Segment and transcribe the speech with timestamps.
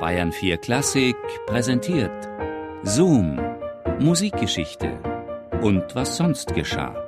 [0.00, 1.16] Bayern 4 Klassik
[1.46, 2.28] präsentiert.
[2.84, 3.40] Zoom,
[3.98, 4.96] Musikgeschichte.
[5.60, 7.07] Und was sonst geschah.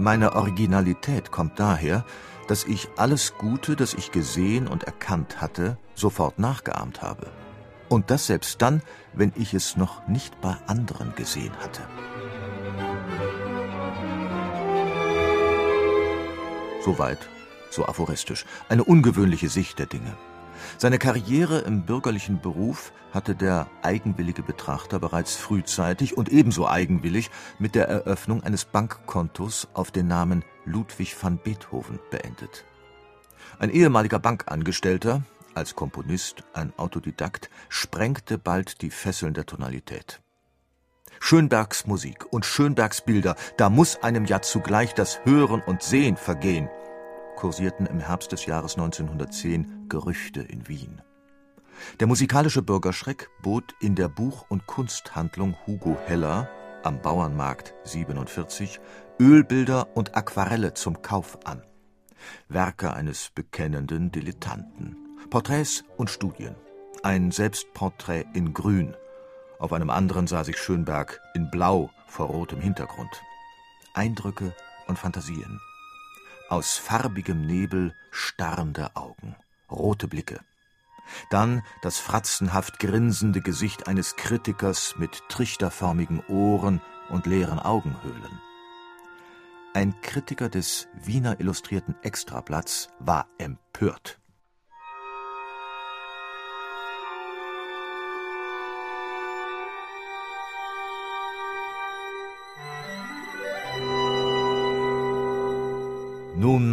[0.00, 2.04] Meine Originalität kommt daher,
[2.46, 7.26] dass ich alles Gute, das ich gesehen und erkannt hatte, sofort nachgeahmt habe.
[7.88, 8.80] Und das selbst dann,
[9.12, 11.82] wenn ich es noch nicht bei anderen gesehen hatte.
[16.84, 17.28] Soweit,
[17.68, 20.16] so aphoristisch, eine ungewöhnliche Sicht der Dinge.
[20.76, 27.74] Seine Karriere im bürgerlichen Beruf hatte der eigenwillige Betrachter bereits frühzeitig und ebenso eigenwillig mit
[27.74, 32.64] der Eröffnung eines Bankkontos auf den Namen Ludwig van Beethoven beendet.
[33.58, 35.22] Ein ehemaliger Bankangestellter,
[35.54, 40.20] als Komponist ein Autodidakt, sprengte bald die Fesseln der Tonalität.
[41.20, 46.68] Schönbergs Musik und Schönbergs Bilder, da muss einem ja zugleich das Hören und Sehen vergehen,
[47.38, 51.00] kursierten im Herbst des Jahres 1910 Gerüchte in Wien.
[52.00, 56.50] Der musikalische Bürgerschreck bot in der Buch- und Kunsthandlung Hugo Heller
[56.82, 58.80] am Bauernmarkt 47
[59.20, 61.62] Ölbilder und Aquarelle zum Kauf an.
[62.48, 64.96] Werke eines bekennenden Dilettanten,
[65.30, 66.56] Porträts und Studien,
[67.04, 68.96] ein Selbstporträt in Grün.
[69.60, 73.22] Auf einem anderen sah sich Schönberg in Blau vor rotem Hintergrund.
[73.94, 74.56] Eindrücke
[74.88, 75.60] und Fantasien
[76.48, 79.36] aus farbigem Nebel starrende Augen,
[79.70, 80.40] rote Blicke.
[81.30, 88.40] Dann das fratzenhaft grinsende Gesicht eines Kritikers mit trichterförmigen Ohren und leeren Augenhöhlen.
[89.74, 94.18] Ein Kritiker des Wiener Illustrierten Extrablatts war empört.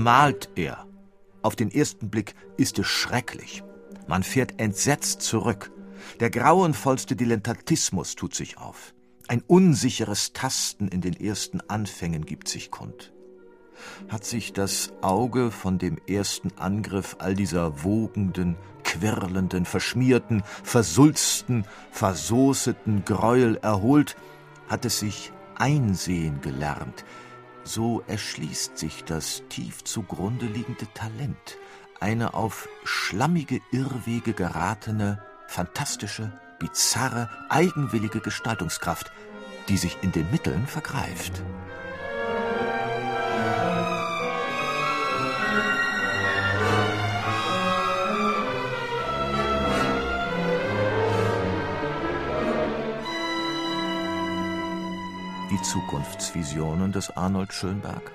[0.05, 0.85] Malt er.
[1.41, 3.63] Auf den ersten Blick ist es schrecklich.
[4.07, 5.71] Man fährt entsetzt zurück.
[6.19, 8.93] Der grauenvollste Dilettantismus tut sich auf.
[9.27, 13.13] Ein unsicheres Tasten in den ersten Anfängen gibt sich kund.
[14.07, 23.05] Hat sich das Auge von dem ersten Angriff all dieser wogenden, quirlenden, verschmierten, versulzten, versoßeten
[23.05, 24.15] Gräuel erholt,
[24.67, 27.05] hat es sich einsehen gelernt,
[27.65, 31.57] so erschließt sich das tief zugrunde liegende Talent,
[31.99, 39.11] eine auf schlammige Irrwege geratene, fantastische, bizarre, eigenwillige Gestaltungskraft,
[39.67, 41.41] die sich in den Mitteln vergreift.
[55.55, 58.11] Die Zukunftsvisionen des Arnold Schönberg?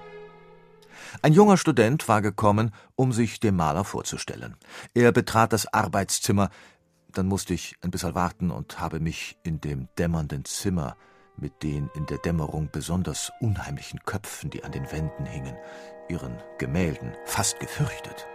[1.22, 4.56] Ein junger Student war gekommen, um sich dem Maler vorzustellen.
[4.92, 6.50] Er betrat das Arbeitszimmer,
[7.12, 10.98] dann musste ich ein bisschen warten und habe mich in dem dämmernden Zimmer
[11.38, 15.56] mit den in der Dämmerung besonders unheimlichen Köpfen, die an den Wänden hingen,
[16.10, 18.26] ihren Gemälden, fast gefürchtet.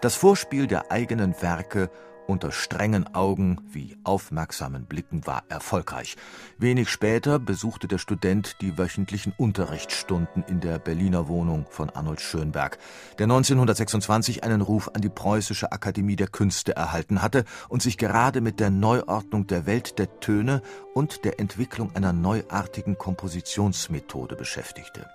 [0.00, 1.90] Das Vorspiel der eigenen Werke
[2.26, 6.16] unter strengen Augen wie aufmerksamen Blicken war erfolgreich.
[6.58, 12.78] Wenig später besuchte der Student die wöchentlichen Unterrichtsstunden in der Berliner Wohnung von Arnold Schönberg,
[13.18, 18.40] der 1926 einen Ruf an die Preußische Akademie der Künste erhalten hatte und sich gerade
[18.40, 20.62] mit der Neuordnung der Welt der Töne
[20.94, 25.08] und der Entwicklung einer neuartigen Kompositionsmethode beschäftigte.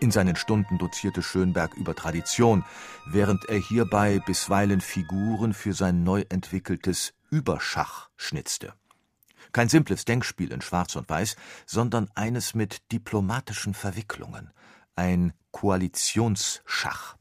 [0.00, 2.64] In seinen Stunden dozierte Schönberg über Tradition,
[3.04, 8.74] während er hierbei bisweilen Figuren für sein neu entwickeltes Überschach schnitzte.
[9.50, 11.34] Kein simples Denkspiel in Schwarz und Weiß,
[11.66, 14.52] sondern eines mit diplomatischen Verwicklungen,
[14.94, 17.16] ein Koalitionsschach.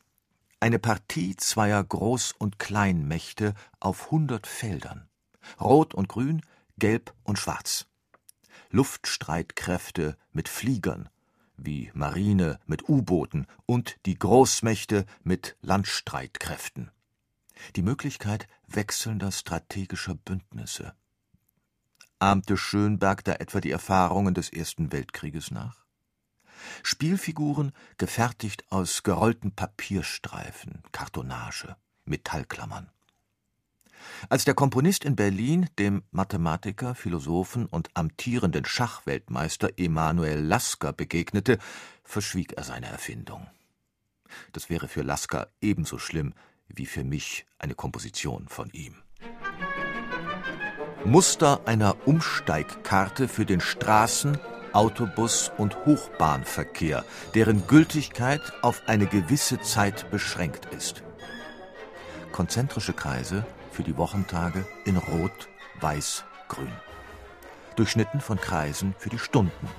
[0.60, 5.08] Eine Partie zweier Groß- und Kleinmächte auf hundert Feldern.
[5.60, 6.42] Rot und Grün,
[6.78, 7.88] Gelb und Schwarz.
[8.70, 11.10] Luftstreitkräfte mit Fliegern,
[11.58, 16.92] wie Marine mit U-Booten und die Großmächte mit Landstreitkräften.
[17.76, 20.94] Die Möglichkeit wechselnder strategischer Bündnisse.
[22.20, 25.86] Ahmte Schönberg da etwa die Erfahrungen des Ersten Weltkrieges nach?
[26.84, 31.76] Spielfiguren gefertigt aus gerollten Papierstreifen, Kartonage,
[32.06, 32.90] Metallklammern.
[34.30, 41.58] Als der Komponist in Berlin dem Mathematiker, Philosophen und amtierenden Schachweltmeister Emanuel Lasker begegnete,
[42.04, 43.48] verschwieg er seine Erfindung.
[44.52, 46.34] Das wäre für Lasker ebenso schlimm
[46.68, 48.96] wie für mich eine Komposition von ihm.
[51.06, 54.40] Muster einer Umsteigkarte für den Straßen-,
[54.74, 61.04] Autobus- und Hochbahnverkehr, deren Gültigkeit auf eine gewisse Zeit beschränkt ist.
[62.32, 63.46] Konzentrische Kreise
[63.78, 66.72] für die Wochentage in Rot, Weiß, Grün.
[67.76, 69.70] Durchschnitten von Kreisen für die Stunden,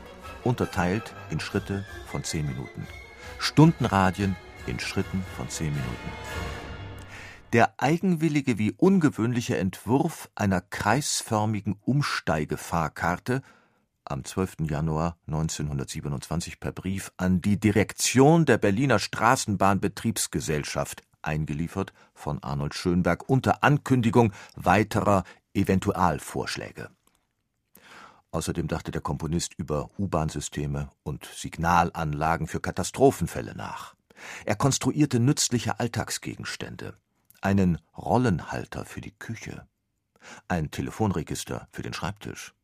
[0.44, 2.86] unterteilt in Schritte von zehn Minuten.
[3.40, 4.36] Stundenradien
[4.68, 6.12] in Schritten von zehn Minuten.
[7.52, 13.42] Der eigenwillige wie ungewöhnliche Entwurf einer kreisförmigen Umsteigefahrkarte
[14.04, 14.58] am 12.
[14.70, 23.62] Januar 1927 per Brief an die Direktion der Berliner Straßenbahnbetriebsgesellschaft eingeliefert von Arnold Schönberg unter
[23.62, 26.90] Ankündigung weiterer Eventualvorschläge.
[28.30, 33.94] Außerdem dachte der Komponist über U-Bahn-Systeme und Signalanlagen für Katastrophenfälle nach.
[34.44, 36.96] Er konstruierte nützliche Alltagsgegenstände,
[37.40, 39.66] einen Rollenhalter für die Küche,
[40.48, 42.54] ein Telefonregister für den Schreibtisch.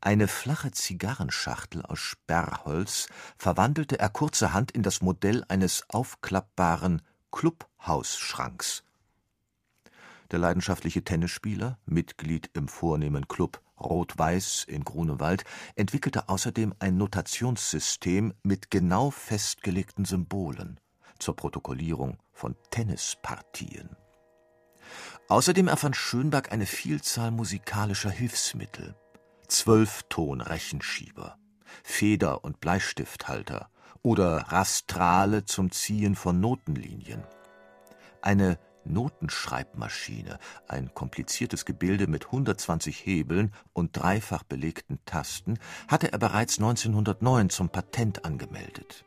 [0.00, 8.84] Eine flache Zigarrenschachtel aus Sperrholz verwandelte er kurzerhand in das Modell eines aufklappbaren Clubhausschranks.
[10.30, 15.44] Der leidenschaftliche Tennisspieler, Mitglied im vornehmen Club Rot-Weiß in Grunewald,
[15.76, 20.80] entwickelte außerdem ein Notationssystem mit genau festgelegten Symbolen
[21.18, 23.96] zur Protokollierung von Tennispartien.
[25.28, 28.94] Außerdem erfand Schönberg eine Vielzahl musikalischer Hilfsmittel:
[29.46, 31.38] Zwölfton-Rechenschieber,
[31.82, 33.70] Feder- und Bleistifthalter
[34.02, 37.22] oder Rastrale zum Ziehen von Notenlinien.
[38.22, 45.58] Eine Notenschreibmaschine, ein kompliziertes Gebilde mit 120 Hebeln und dreifach belegten Tasten,
[45.88, 49.04] hatte er bereits 1909 zum Patent angemeldet.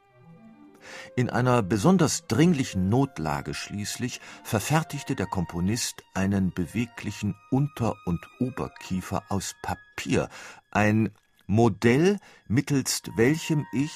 [1.15, 9.55] In einer besonders dringlichen Notlage schließlich verfertigte der Komponist einen beweglichen Unter- und Oberkiefer aus
[9.61, 10.29] Papier,
[10.71, 11.11] ein
[11.47, 12.17] Modell,
[12.47, 13.91] mittelst welchem ich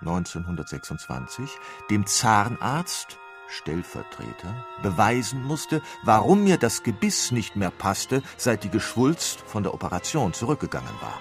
[0.00, 1.50] 1926
[1.90, 3.18] dem Zahnarzt
[3.50, 9.74] Stellvertreter beweisen musste, warum mir das Gebiss nicht mehr passte, seit die Geschwulst von der
[9.74, 11.20] Operation zurückgegangen war.